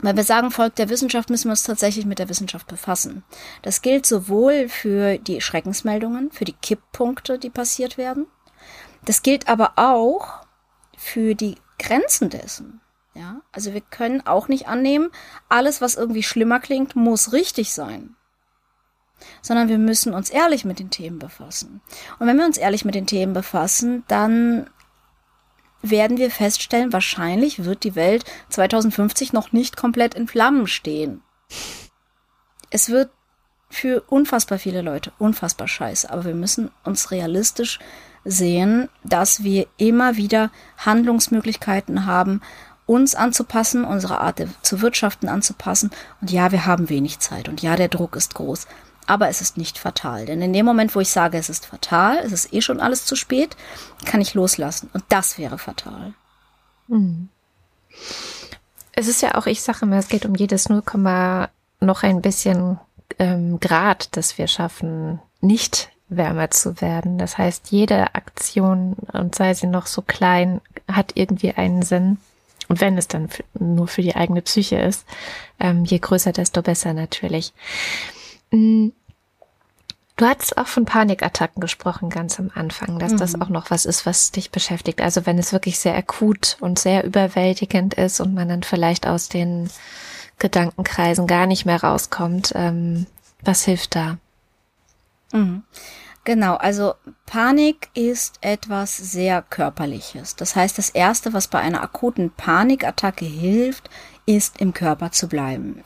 [0.00, 3.22] Weil wir sagen, folgt der Wissenschaft, müssen wir uns tatsächlich mit der Wissenschaft befassen.
[3.60, 8.26] Das gilt sowohl für die Schreckensmeldungen, für die Kipppunkte, die passiert werden.
[9.04, 10.46] Das gilt aber auch
[10.96, 12.80] für die Grenzen dessen.
[13.14, 15.10] Ja, also wir können auch nicht annehmen,
[15.48, 18.14] alles, was irgendwie schlimmer klingt, muss richtig sein.
[19.42, 21.80] Sondern wir müssen uns ehrlich mit den Themen befassen.
[22.18, 24.70] Und wenn wir uns ehrlich mit den Themen befassen, dann
[25.82, 31.22] werden wir feststellen, wahrscheinlich wird die Welt 2050 noch nicht komplett in Flammen stehen.
[32.70, 33.10] Es wird
[33.70, 37.78] für unfassbar viele Leute unfassbar scheiße, aber wir müssen uns realistisch
[38.24, 42.40] sehen, dass wir immer wieder Handlungsmöglichkeiten haben,
[42.86, 45.90] uns anzupassen, unsere Art zu wirtschaften anzupassen.
[46.20, 48.66] Und ja, wir haben wenig Zeit und ja, der Druck ist groß.
[49.06, 50.26] Aber es ist nicht fatal.
[50.26, 53.04] Denn in dem Moment, wo ich sage, es ist fatal, es ist eh schon alles
[53.04, 53.56] zu spät,
[54.04, 54.90] kann ich loslassen.
[54.92, 56.14] Und das wäre fatal.
[56.88, 57.28] Hm.
[58.92, 60.82] Es ist ja auch, ich sage immer, es geht um jedes 0,
[61.80, 62.78] noch ein bisschen
[63.18, 67.18] ähm, Grad, das wir schaffen, nicht wärmer zu werden.
[67.18, 72.18] Das heißt, jede Aktion, und sei sie noch so klein, hat irgendwie einen Sinn.
[72.68, 75.04] Und wenn es dann nur für die eigene Psyche ist,
[75.58, 77.52] ähm, je größer, desto besser natürlich.
[78.50, 78.88] Mm.
[80.16, 83.16] Du hattest auch von Panikattacken gesprochen ganz am Anfang, dass mhm.
[83.16, 85.00] das auch noch was ist, was dich beschäftigt.
[85.00, 89.30] Also wenn es wirklich sehr akut und sehr überwältigend ist und man dann vielleicht aus
[89.30, 89.70] den
[90.38, 93.06] Gedankenkreisen gar nicht mehr rauskommt, ähm,
[93.42, 94.18] was hilft da?
[95.32, 95.62] Mhm.
[96.24, 100.36] Genau, also Panik ist etwas sehr Körperliches.
[100.36, 103.88] Das heißt, das Erste, was bei einer akuten Panikattacke hilft,
[104.26, 105.82] ist im Körper zu bleiben.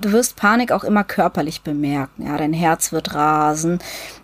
[0.00, 2.26] Du wirst Panik auch immer körperlich bemerken.
[2.26, 3.78] Ja, dein Herz wird rasen.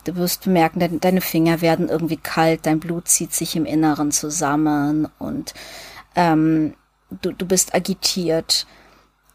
[0.05, 5.09] Du wirst bemerken, deine Finger werden irgendwie kalt, dein Blut zieht sich im Inneren zusammen
[5.19, 5.53] und
[6.17, 6.75] ähm,
[7.21, 8.67] du, du bist agitiert.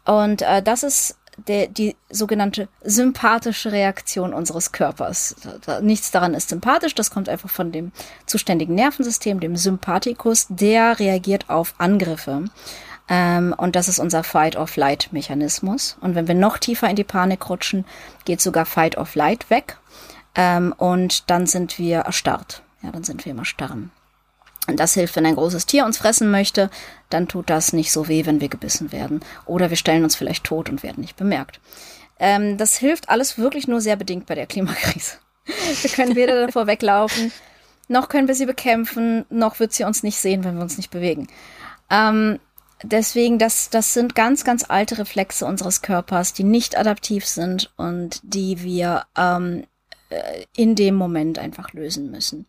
[0.04, 5.36] Und äh, das ist der, die sogenannte sympathische Reaktion unseres Körpers.
[5.82, 7.92] Nichts daran ist sympathisch, das kommt einfach von dem
[8.26, 12.44] zuständigen Nervensystem, dem Sympathikus, der reagiert auf Angriffe.
[13.08, 15.96] Ähm, und das ist unser Fight-or-Flight-Mechanismus.
[16.00, 17.84] Und wenn wir noch tiefer in die Panik rutschen,
[18.24, 19.78] geht sogar Fight-or-Flight weg.
[20.36, 22.62] Ähm, und dann sind wir erstarrt.
[22.82, 23.90] Ja, dann sind wir immer starren.
[24.76, 26.70] Das hilft, wenn ein großes Tier uns fressen möchte,
[27.08, 29.20] dann tut das nicht so weh, wenn wir gebissen werden.
[29.46, 31.60] Oder wir stellen uns vielleicht tot und werden nicht bemerkt.
[32.18, 35.16] Ähm, das hilft alles wirklich nur sehr bedingt bei der Klimakrise.
[35.82, 37.32] Wir können weder davor weglaufen,
[37.88, 40.90] noch können wir sie bekämpfen, noch wird sie uns nicht sehen, wenn wir uns nicht
[40.90, 41.26] bewegen.
[41.90, 42.38] Ähm,
[42.84, 48.20] deswegen, das, das sind ganz, ganz alte Reflexe unseres Körpers, die nicht adaptiv sind und
[48.22, 49.66] die wir ähm, äh,
[50.56, 52.46] in dem Moment einfach lösen müssen.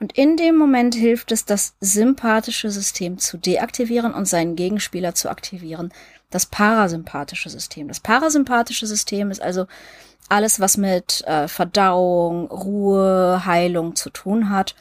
[0.00, 5.30] Und in dem Moment hilft es, das sympathische System zu deaktivieren und seinen Gegenspieler zu
[5.30, 5.92] aktivieren,
[6.30, 7.88] das parasympathische System.
[7.88, 9.66] Das parasympathische System ist also
[10.28, 14.74] alles, was mit äh, Verdauung, Ruhe, Heilung zu tun hat.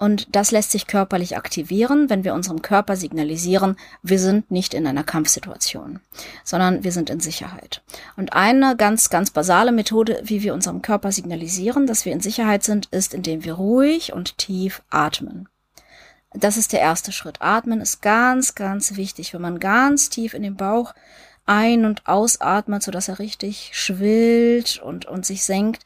[0.00, 4.86] Und das lässt sich körperlich aktivieren, wenn wir unserem Körper signalisieren, wir sind nicht in
[4.86, 6.00] einer Kampfsituation,
[6.42, 7.82] sondern wir sind in Sicherheit.
[8.16, 12.64] Und eine ganz, ganz basale Methode, wie wir unserem Körper signalisieren, dass wir in Sicherheit
[12.64, 15.50] sind, ist, indem wir ruhig und tief atmen.
[16.32, 17.42] Das ist der erste Schritt.
[17.42, 19.34] Atmen ist ganz, ganz wichtig.
[19.34, 20.94] Wenn man ganz tief in den Bauch
[21.44, 25.84] ein- und ausatmet, sodass er richtig schwillt und, und sich senkt,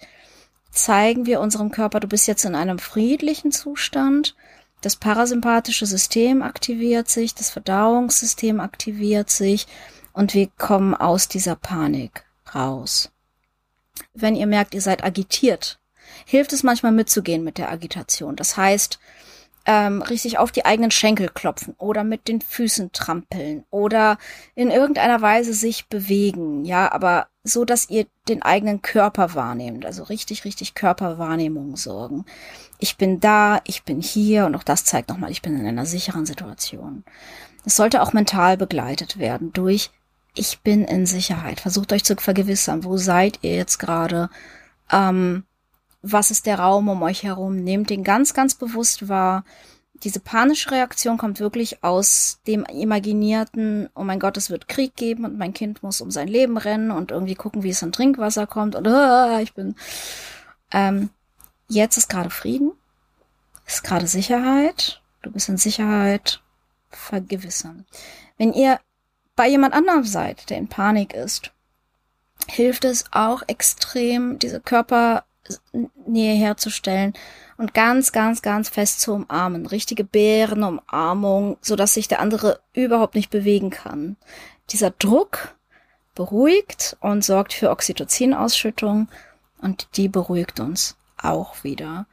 [0.75, 4.35] zeigen wir unserem Körper, du bist jetzt in einem friedlichen Zustand.
[4.81, 9.67] Das parasympathische System aktiviert sich, das Verdauungssystem aktiviert sich
[10.13, 13.11] und wir kommen aus dieser Panik raus.
[14.13, 15.79] Wenn ihr merkt, ihr seid agitiert,
[16.27, 18.37] hilft es manchmal mitzugehen mit der Agitation.
[18.37, 18.99] Das heißt,
[19.66, 24.18] ähm, richtig auf die eigenen Schenkel klopfen oder mit den Füßen trampeln oder
[24.55, 30.03] in irgendeiner Weise sich bewegen, ja, aber so, dass ihr den eigenen Körper wahrnehmt, also
[30.03, 32.24] richtig, richtig Körperwahrnehmung sorgen.
[32.79, 35.87] Ich bin da, ich bin hier und auch das zeigt nochmal, ich bin in einer
[35.87, 37.05] sicheren Situation.
[37.64, 39.90] Es sollte auch mental begleitet werden durch
[40.35, 41.61] ich bin in Sicherheit.
[41.61, 44.29] Versucht euch zu vergewissern, wo seid ihr jetzt gerade?
[44.90, 45.44] Ähm,
[46.05, 47.57] was ist der Raum um euch herum?
[47.57, 49.45] Nehmt den ganz, ganz bewusst wahr.
[49.95, 55.25] Diese panische Reaktion kommt wirklich aus dem imaginierten, oh mein Gott, es wird Krieg geben
[55.25, 58.47] und mein Kind muss um sein Leben rennen und irgendwie gucken, wie es an Trinkwasser
[58.47, 59.77] kommt und uh, ich bin.
[60.73, 61.09] Ähm,
[61.69, 62.73] jetzt ist gerade Frieden,
[63.67, 66.43] ist gerade Sicherheit, du bist in Sicherheit
[66.90, 67.87] vergewissern.
[68.37, 68.81] Wenn ihr
[69.37, 71.53] bei jemand anderem seid, der in Panik ist,
[72.47, 74.61] hilft es auch extrem, diese
[75.45, 77.15] Körpernähe herzustellen
[77.57, 79.67] und ganz, ganz, ganz fest zu umarmen.
[79.67, 84.17] Richtige Bärenumarmung, so dass sich der andere überhaupt nicht bewegen kann.
[84.71, 85.55] Dieser Druck
[86.15, 89.09] beruhigt und sorgt für Oxytocinausschüttung
[89.59, 92.07] und die beruhigt uns auch wieder.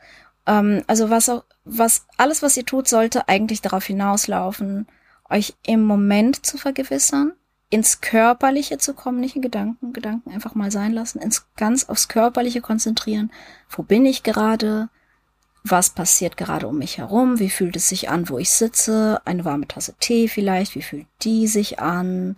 [0.48, 4.88] Ähm, also was auch, was, alles, was ihr tut, sollte eigentlich darauf hinauslaufen,
[5.30, 7.34] euch im Moment zu vergewissern,
[7.72, 12.10] ins Körperliche zu kommen, nicht in Gedanken, Gedanken einfach mal sein lassen, ins ganz aufs
[12.10, 13.32] Körperliche konzentrieren.
[13.70, 14.90] Wo bin ich gerade?
[15.64, 17.40] Was passiert gerade um mich herum?
[17.40, 19.22] Wie fühlt es sich an, wo ich sitze?
[19.26, 20.76] Eine warme Tasse Tee vielleicht?
[20.76, 22.36] Wie fühlt die sich an?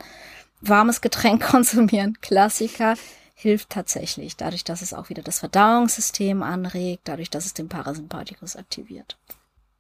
[0.62, 2.96] Warmes Getränk konsumieren, Klassiker
[3.34, 8.56] hilft tatsächlich, dadurch, dass es auch wieder das Verdauungssystem anregt, dadurch, dass es den Parasympathikus
[8.56, 9.18] aktiviert.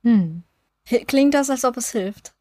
[0.03, 0.43] Hm.
[1.07, 2.33] Klingt das, als ob es hilft?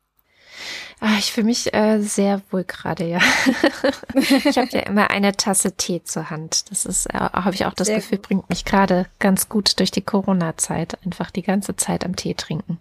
[1.01, 3.19] Ah, ich fühle mich äh, sehr wohl gerade, ja.
[4.15, 6.71] ich habe ja immer eine Tasse Tee zur Hand.
[6.71, 8.29] Das ist, äh, habe ich auch das sehr Gefühl, gut.
[8.29, 10.99] bringt mich gerade ganz gut durch die Corona-Zeit.
[11.05, 12.79] Einfach die ganze Zeit am Tee trinken.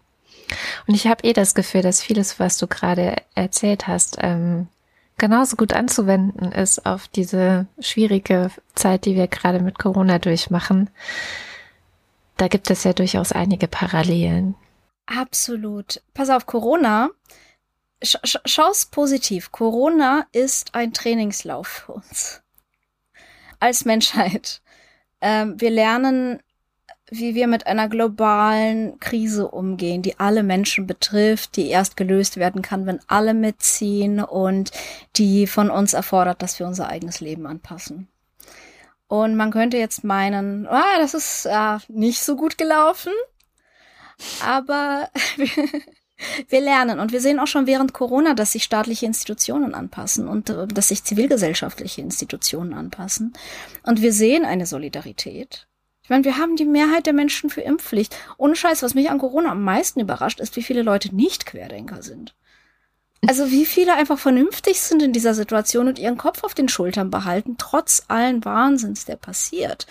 [0.88, 4.68] Und ich habe eh das Gefühl, dass vieles, was du gerade erzählt hast, ähm,
[5.18, 10.90] genauso gut anzuwenden ist auf diese schwierige Zeit, die wir gerade mit Corona durchmachen.
[12.38, 14.56] Da gibt es ja durchaus einige Parallelen.
[15.06, 16.02] Absolut.
[16.14, 17.10] Pass auf, Corona.
[18.04, 19.52] Sch schau's positiv.
[19.52, 22.42] Corona ist ein Trainingslauf für uns.
[23.60, 24.62] Als Menschheit.
[25.22, 26.42] Ähm, wir lernen
[27.14, 32.62] wie wir mit einer globalen Krise umgehen, die alle Menschen betrifft, die erst gelöst werden
[32.62, 34.72] kann, wenn alle mitziehen und
[35.18, 38.08] die von uns erfordert, dass wir unser eigenes Leben anpassen.
[39.08, 43.12] Und man könnte jetzt meinen, ah, das ist äh, nicht so gut gelaufen,
[44.42, 45.10] aber
[46.50, 50.50] wir lernen und wir sehen auch schon während Corona, dass sich staatliche Institutionen anpassen und
[50.50, 53.34] äh, dass sich zivilgesellschaftliche Institutionen anpassen.
[53.84, 55.68] Und wir sehen eine Solidarität
[56.12, 58.16] meine, wir haben die Mehrheit der Menschen für Impfpflicht.
[58.38, 62.04] Ohne Scheiß, was mich an Corona am meisten überrascht, ist, wie viele Leute nicht Querdenker
[62.04, 62.36] sind.
[63.28, 67.10] Also wie viele einfach vernünftig sind in dieser Situation und ihren Kopf auf den Schultern
[67.10, 69.88] behalten, trotz allen Wahnsinns, der passiert.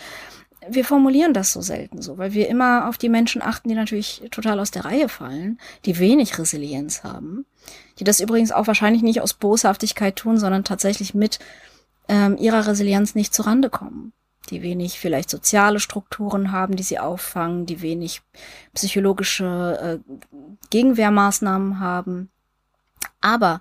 [0.69, 4.23] Wir formulieren das so selten so, weil wir immer auf die Menschen achten, die natürlich
[4.31, 7.47] total aus der Reihe fallen, die wenig Resilienz haben,
[7.99, 11.39] die das übrigens auch wahrscheinlich nicht aus Boshaftigkeit tun, sondern tatsächlich mit
[12.09, 14.13] ähm, ihrer Resilienz nicht zurande kommen
[14.51, 18.23] die wenig vielleicht soziale Strukturen haben, die sie auffangen, die wenig
[18.75, 20.15] psychologische äh,
[20.71, 22.31] Gegenwehrmaßnahmen haben.
[23.21, 23.61] Aber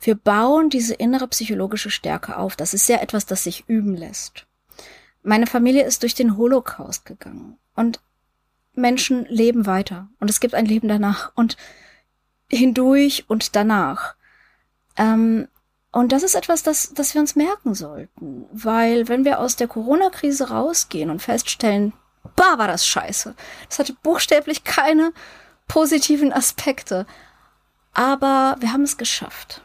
[0.00, 2.56] wir bauen diese innere psychologische Stärke auf.
[2.56, 4.46] Das ist ja etwas, das sich üben lässt.
[5.24, 8.00] Meine Familie ist durch den Holocaust gegangen und
[8.74, 11.56] Menschen leben weiter und es gibt ein Leben danach und
[12.50, 14.14] hindurch und danach.
[14.96, 15.48] Ähm,
[15.92, 18.46] und das ist etwas, das, das wir uns merken sollten.
[18.52, 21.92] Weil wenn wir aus der Corona-Krise rausgehen und feststellen,
[22.36, 23.34] bah, war das scheiße.
[23.68, 25.12] Das hatte buchstäblich keine
[25.68, 27.06] positiven Aspekte.
[27.94, 29.62] Aber wir haben es geschafft.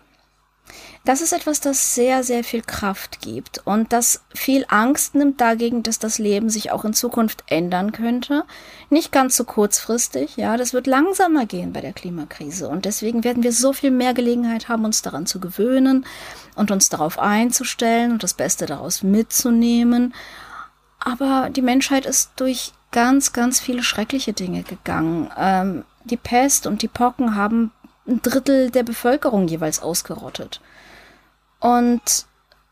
[1.05, 5.81] Das ist etwas, das sehr, sehr viel Kraft gibt und das viel Angst nimmt dagegen,
[5.81, 8.43] dass das Leben sich auch in Zukunft ändern könnte.
[8.89, 13.43] Nicht ganz so kurzfristig, ja, das wird langsamer gehen bei der Klimakrise und deswegen werden
[13.43, 16.05] wir so viel mehr Gelegenheit haben, uns daran zu gewöhnen
[16.55, 20.13] und uns darauf einzustellen und das Beste daraus mitzunehmen.
[20.99, 25.31] Aber die Menschheit ist durch ganz, ganz viele schreckliche Dinge gegangen.
[25.37, 27.71] Ähm, die Pest und die Pocken haben
[28.07, 30.59] ein Drittel der Bevölkerung jeweils ausgerottet.
[31.59, 32.25] Und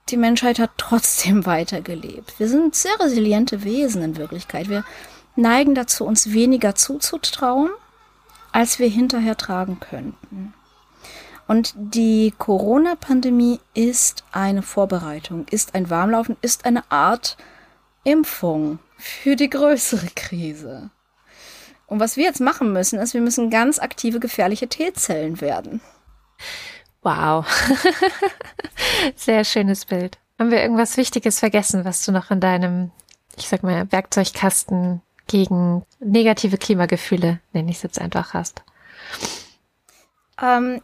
[0.10, 2.40] die Menschheit hat trotzdem weitergelebt.
[2.40, 4.70] Wir sind sehr resiliente Wesen in Wirklichkeit.
[4.70, 4.84] Wir
[5.36, 7.70] neigen dazu, uns weniger zuzutrauen,
[8.52, 10.54] als wir hinterher tragen könnten.
[11.48, 17.38] Und die Corona-Pandemie ist eine Vorbereitung, ist ein Warmlaufen, ist eine Art
[18.04, 20.90] Impfung für die größere Krise.
[21.86, 25.80] Und was wir jetzt machen müssen, ist, wir müssen ganz aktive, gefährliche T-Zellen werden.
[27.08, 27.46] Wow.
[29.16, 30.18] Sehr schönes Bild.
[30.38, 32.92] Haben wir irgendwas Wichtiges vergessen, was du noch in deinem,
[33.38, 38.62] ich sag mal, Werkzeugkasten gegen negative Klimagefühle, nenne ich es jetzt einfach, hast?
[40.42, 40.82] Ähm,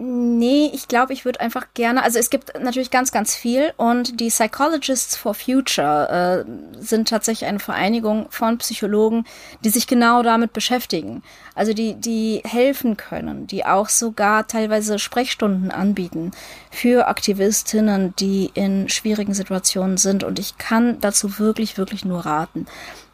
[0.00, 4.20] Nee, ich glaube, ich würde einfach gerne, also es gibt natürlich ganz, ganz viel und
[4.20, 9.24] die Psychologists for Future äh, sind tatsächlich eine Vereinigung von Psychologen,
[9.64, 11.24] die sich genau damit beschäftigen.
[11.56, 16.30] Also die, die helfen können, die auch sogar teilweise Sprechstunden anbieten
[16.70, 22.66] für Aktivistinnen, die in schwierigen Situationen sind und ich kann dazu wirklich, wirklich nur raten.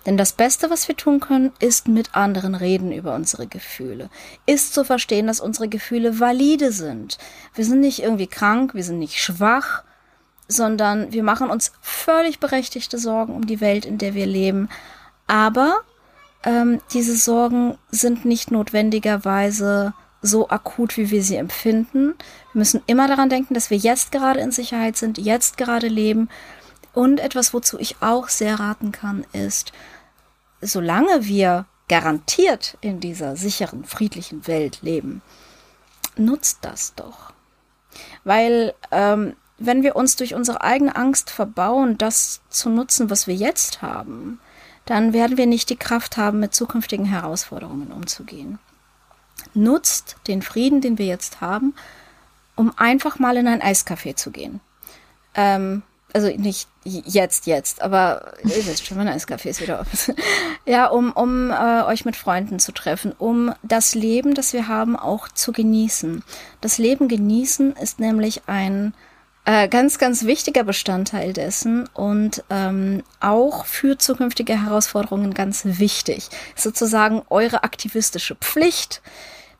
[0.06, 4.10] Denn das Beste, was wir tun können, ist mit anderen reden über unsere Gefühle.
[4.46, 7.18] Ist zu verstehen, dass unsere Gefühle valide sind.
[7.54, 9.82] Wir sind nicht irgendwie krank, wir sind nicht schwach,
[10.46, 14.68] sondern wir machen uns völlig berechtigte Sorgen um die Welt, in der wir leben.
[15.26, 15.80] Aber
[16.44, 22.14] ähm, diese Sorgen sind nicht notwendigerweise so akut, wie wir sie empfinden.
[22.52, 26.28] Wir müssen immer daran denken, dass wir jetzt gerade in Sicherheit sind, jetzt gerade leben.
[26.92, 29.72] Und etwas, wozu ich auch sehr raten kann, ist,
[30.64, 35.22] solange wir garantiert in dieser sicheren, friedlichen Welt leben,
[36.16, 37.32] nutzt das doch.
[38.24, 43.34] Weil ähm, wenn wir uns durch unsere eigene Angst verbauen, das zu nutzen, was wir
[43.34, 44.40] jetzt haben,
[44.86, 48.58] dann werden wir nicht die Kraft haben, mit zukünftigen Herausforderungen umzugehen.
[49.54, 51.74] Nutzt den Frieden, den wir jetzt haben,
[52.56, 54.60] um einfach mal in ein Eiscafé zu gehen.
[55.34, 55.82] Ähm,
[56.14, 60.14] also nicht jetzt, jetzt, aber ihr wisst schon, mein Eiscafé ist wieder offen.
[60.64, 64.96] ja, um, um äh, euch mit Freunden zu treffen, um das Leben, das wir haben,
[64.96, 66.22] auch zu genießen.
[66.60, 68.94] Das Leben genießen ist nämlich ein
[69.44, 76.28] äh, ganz, ganz wichtiger Bestandteil dessen und ähm, auch für zukünftige Herausforderungen ganz wichtig.
[76.54, 79.02] Sozusagen eure aktivistische Pflicht,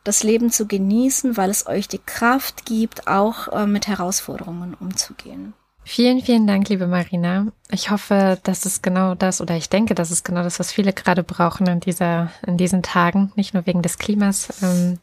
[0.05, 5.53] das Leben zu genießen, weil es euch die Kraft gibt, auch äh, mit Herausforderungen umzugehen.
[5.87, 7.45] Vielen, vielen Dank, liebe Marina.
[7.69, 10.93] Ich hoffe, dass es genau das, oder ich denke, das ist genau das, was viele
[10.93, 13.31] gerade brauchen in dieser, in diesen Tagen.
[13.35, 14.97] Nicht nur wegen des Klimas, ähm,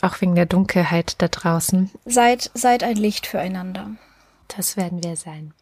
[0.00, 1.90] auch wegen der Dunkelheit da draußen.
[2.06, 3.90] Seid, seid ein Licht füreinander.
[4.46, 5.52] Das werden wir sein.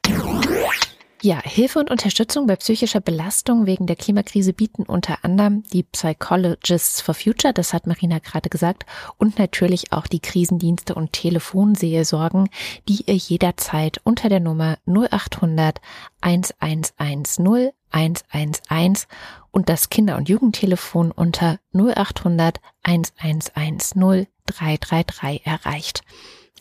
[1.25, 7.01] Ja, Hilfe und Unterstützung bei psychischer Belastung wegen der Klimakrise bieten unter anderem die Psychologists
[7.01, 8.87] for Future, das hat Marina gerade gesagt,
[9.19, 12.49] und natürlich auch die Krisendienste und Telefonseelsorgen,
[12.89, 15.81] die ihr jederzeit unter der Nummer 0800
[16.23, 19.07] 1110 111
[19.53, 26.03] und das Kinder- und Jugendtelefon unter 0800 1110 333 erreicht.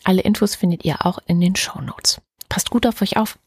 [0.04, 2.20] Alle Infos findet ihr auch in den Show Notes.
[2.48, 3.40] Passt gut auf euch auf.